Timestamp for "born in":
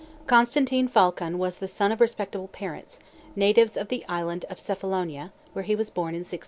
5.91-6.21